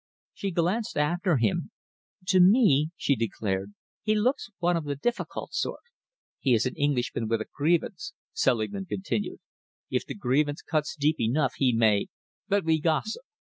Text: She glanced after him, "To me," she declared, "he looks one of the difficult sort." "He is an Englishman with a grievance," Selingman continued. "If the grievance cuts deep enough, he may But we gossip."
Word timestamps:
She 0.33 0.49
glanced 0.49 0.97
after 0.97 1.37
him, 1.37 1.69
"To 2.29 2.39
me," 2.39 2.89
she 2.97 3.15
declared, 3.15 3.75
"he 4.01 4.15
looks 4.15 4.49
one 4.57 4.75
of 4.75 4.85
the 4.85 4.95
difficult 4.95 5.53
sort." 5.53 5.83
"He 6.39 6.55
is 6.55 6.65
an 6.65 6.73
Englishman 6.75 7.27
with 7.27 7.39
a 7.39 7.45
grievance," 7.55 8.13
Selingman 8.33 8.87
continued. 8.87 9.41
"If 9.91 10.07
the 10.07 10.15
grievance 10.15 10.63
cuts 10.63 10.95
deep 10.95 11.19
enough, 11.19 11.53
he 11.57 11.71
may 11.71 12.07
But 12.47 12.63
we 12.65 12.79
gossip." 12.81 13.21